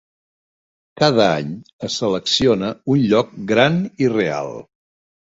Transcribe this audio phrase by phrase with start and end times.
[1.01, 1.49] Cada any,
[1.87, 3.77] es selecciona un lloc gran
[4.07, 4.51] i real.